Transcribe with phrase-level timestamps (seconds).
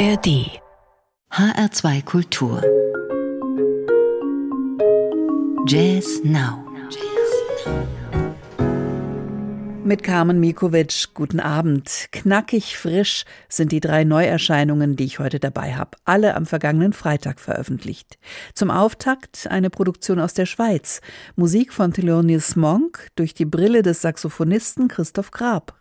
[0.00, 0.62] ARD
[1.30, 2.62] HR2 Kultur
[5.66, 6.64] Jazz Now
[9.84, 12.06] Mit Carmen Mikovic, guten Abend.
[12.12, 15.98] Knackig frisch sind die drei Neuerscheinungen, die ich heute dabei habe.
[16.06, 18.18] Alle am vergangenen Freitag veröffentlicht.
[18.54, 21.02] Zum Auftakt eine Produktion aus der Schweiz.
[21.36, 25.78] Musik von Thelonious Monk durch die Brille des Saxophonisten Christoph Grab.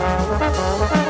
[0.00, 1.09] Música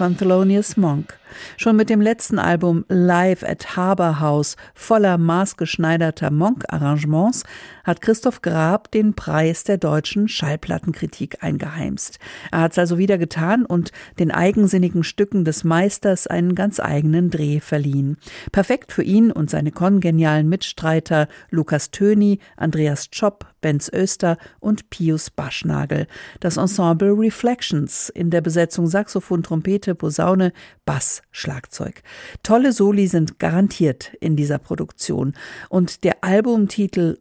[0.00, 1.18] von Thelonious Monk.
[1.58, 7.44] Schon mit dem letzten Album Live at Harbour House voller maßgeschneiderter Monk-Arrangements
[7.90, 12.20] hat Christoph Grab den Preis der deutschen Schallplattenkritik eingeheimst.
[12.52, 13.90] Er hat es also wieder getan und
[14.20, 18.16] den eigensinnigen Stücken des Meisters einen ganz eigenen Dreh verliehen.
[18.52, 25.30] Perfekt für ihn und seine kongenialen Mitstreiter Lukas Töni, Andreas Tschopp, Benz Öster und Pius
[25.30, 26.06] Baschnagel.
[26.40, 30.52] Das Ensemble Reflections in der Besetzung Saxophon, Trompete, Posaune,
[30.84, 32.02] Bass, Schlagzeug.
[32.42, 35.34] Tolle Soli sind garantiert in dieser Produktion.
[35.68, 37.16] Und der Albumtitel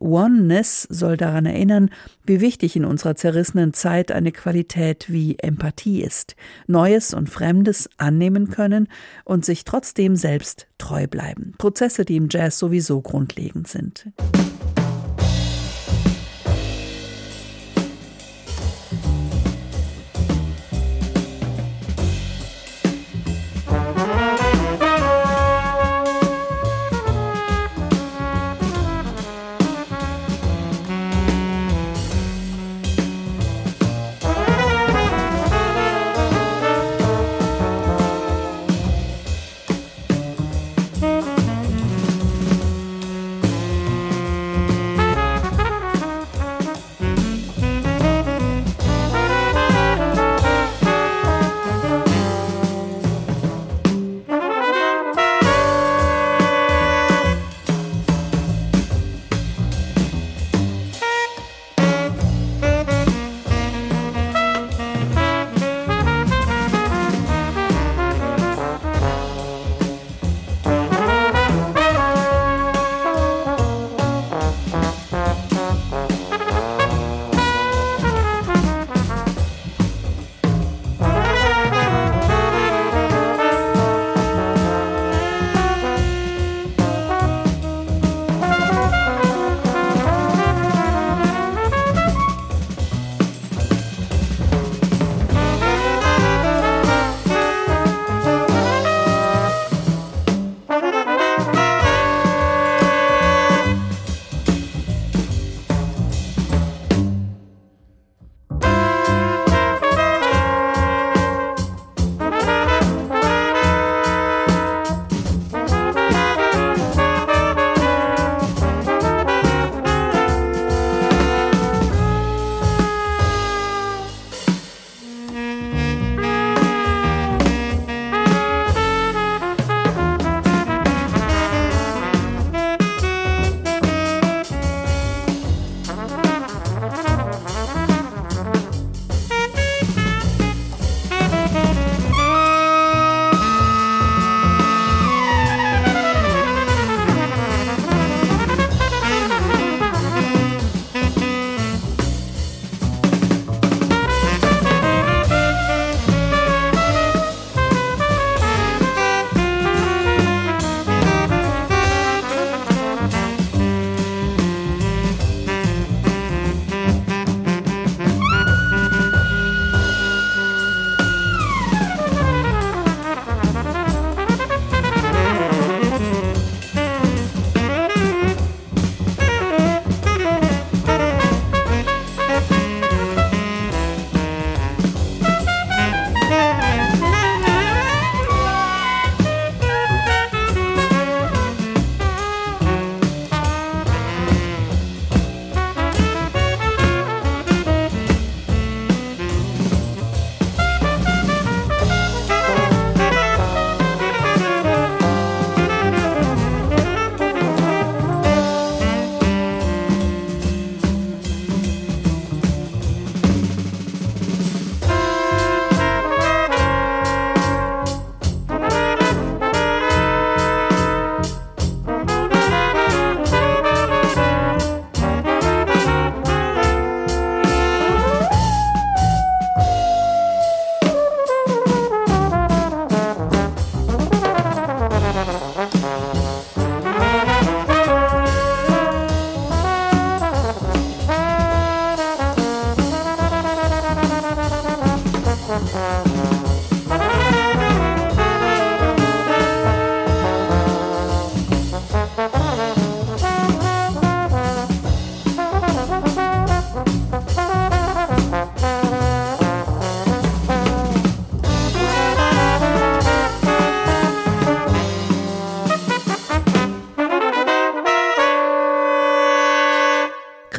[0.59, 1.89] Oneness soll daran erinnern,
[2.25, 6.35] wie wichtig in unserer zerrissenen Zeit eine Qualität wie Empathie ist.
[6.67, 8.89] Neues und Fremdes annehmen können
[9.23, 11.53] und sich trotzdem selbst treu bleiben.
[11.57, 14.07] Prozesse, die im Jazz sowieso grundlegend sind.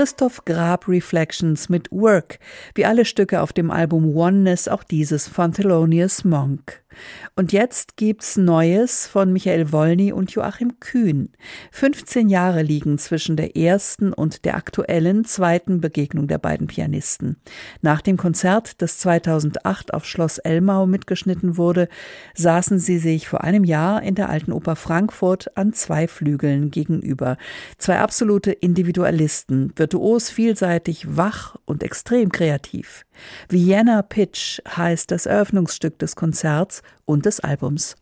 [0.00, 2.38] Christoph Grab Reflections mit Work,
[2.74, 6.82] wie alle Stücke auf dem Album Oneness, auch dieses von Thelonious Monk.
[7.36, 11.30] Und jetzt gibt's Neues von Michael Wolny und Joachim Kühn.
[11.70, 17.36] 15 Jahre liegen zwischen der ersten und der aktuellen zweiten Begegnung der beiden Pianisten.
[17.80, 21.88] Nach dem Konzert, das 2008 auf Schloss Elmau mitgeschnitten wurde,
[22.34, 27.36] saßen sie sich vor einem Jahr in der Alten Oper Frankfurt an zwei Flügeln gegenüber.
[27.78, 33.04] Zwei absolute Individualisten, virtuos, vielseitig, wach und extrem kreativ.
[33.48, 37.96] Vienna Pitch heißt das Eröffnungsstück des Konzerts und des Albums.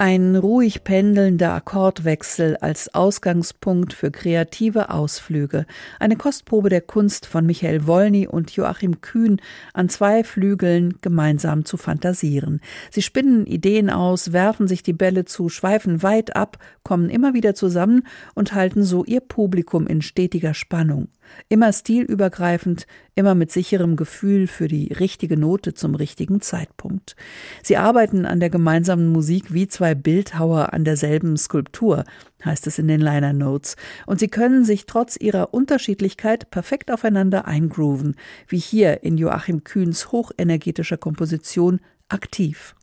[0.00, 5.66] Ein ruhig pendelnder Akkordwechsel als Ausgangspunkt für kreative Ausflüge.
[5.98, 9.42] Eine Kostprobe der Kunst von Michael Wolny und Joachim Kühn
[9.74, 12.62] an zwei Flügeln gemeinsam zu fantasieren.
[12.90, 17.54] Sie spinnen Ideen aus, werfen sich die Bälle zu, schweifen weit ab, kommen immer wieder
[17.54, 21.08] zusammen und halten so ihr Publikum in stetiger Spannung.
[21.48, 27.16] Immer stilübergreifend, immer mit sicherem Gefühl für die richtige Note zum richtigen Zeitpunkt.
[27.62, 32.04] Sie arbeiten an der gemeinsamen Musik wie zwei Bildhauer an derselben Skulptur,
[32.44, 33.76] heißt es in den Liner Notes,
[34.06, 38.16] und sie können sich trotz ihrer Unterschiedlichkeit perfekt aufeinander eingrooven,
[38.48, 42.74] wie hier in Joachim Kühns hochenergetischer Komposition aktiv.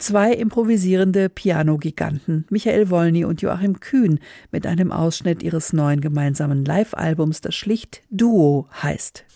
[0.00, 4.18] Zwei improvisierende Piano-Giganten, Michael Wolny und Joachim Kühn,
[4.50, 9.26] mit einem Ausschnitt ihres neuen gemeinsamen Live-Albums, das schlicht Duo heißt.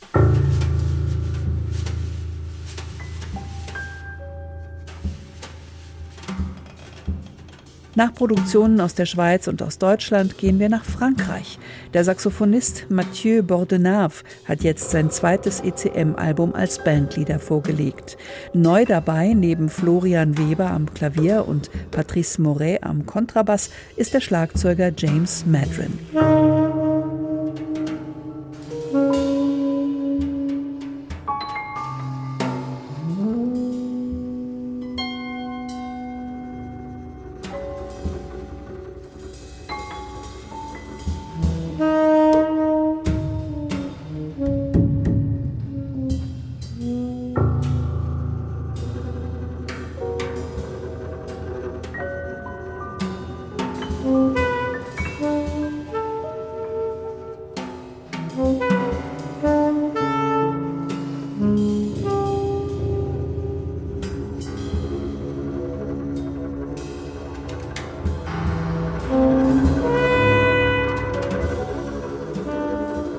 [7.97, 11.59] Nach Produktionen aus der Schweiz und aus Deutschland gehen wir nach Frankreich.
[11.93, 18.17] Der Saxophonist Mathieu Bordenave hat jetzt sein zweites ECM-Album als Bandleader vorgelegt.
[18.53, 24.91] Neu dabei, neben Florian Weber am Klavier und Patrice Moret am Kontrabass, ist der Schlagzeuger
[24.97, 26.64] James Madrin.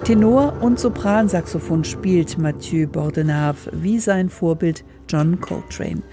[0.05, 6.03] Tenor- und Sopransaxophon spielt Mathieu Bordenave wie sein Vorbild John Coltrane.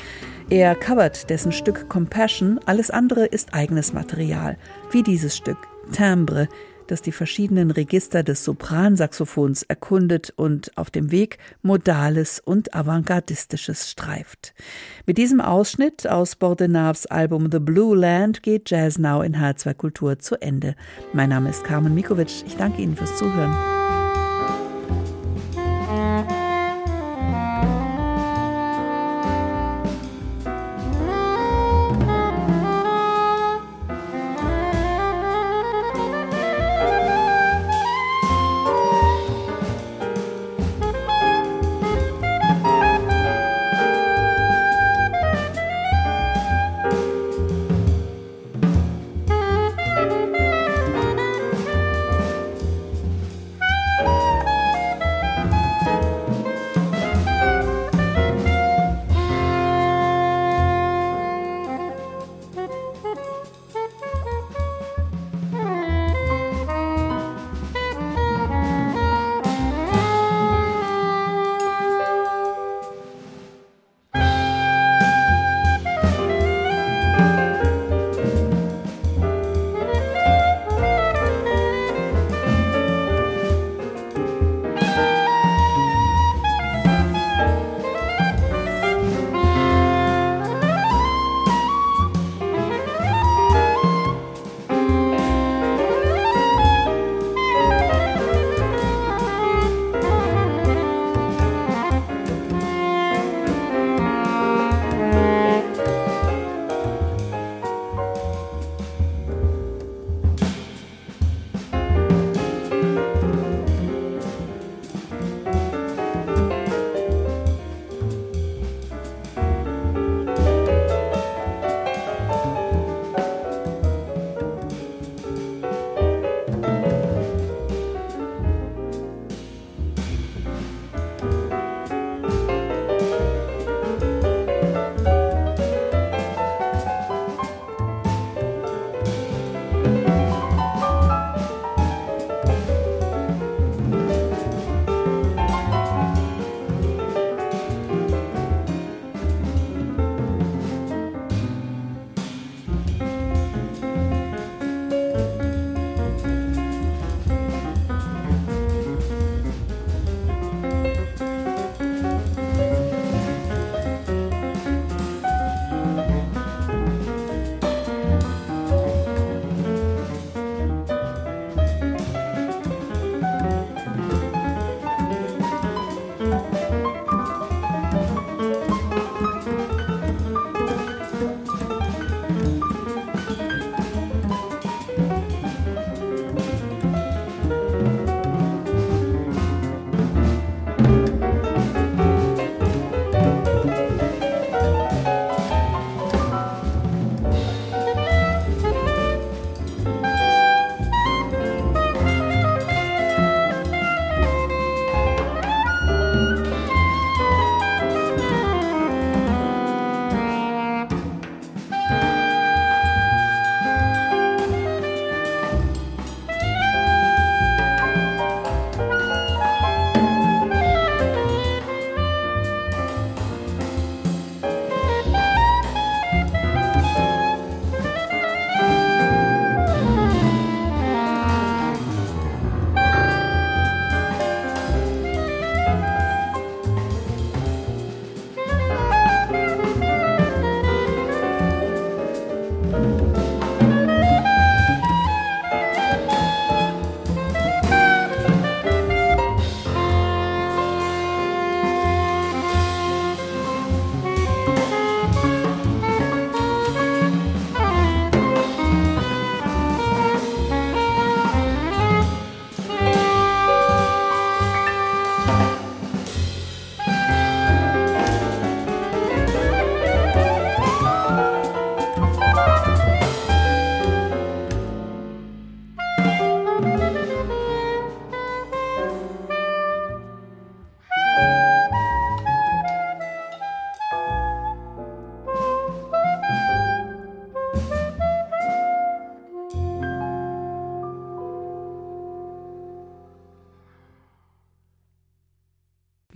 [0.49, 4.57] Er covert dessen Stück Compassion, alles andere ist eigenes Material,
[4.93, 5.59] wie dieses Stück
[5.93, 6.49] Timbre,
[6.93, 14.53] das die verschiedenen Register des Sopransaxophons erkundet und auf dem Weg Modales und Avantgardistisches streift.
[15.07, 20.19] Mit diesem Ausschnitt aus Bordenaves Album The Blue Land geht Jazz Now in H2 Kultur
[20.19, 20.77] zu Ende.
[21.15, 22.45] Mein Name ist Carmen Mikovic.
[22.47, 23.57] Ich danke Ihnen fürs Zuhören.